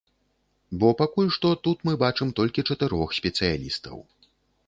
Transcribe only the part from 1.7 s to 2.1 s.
мы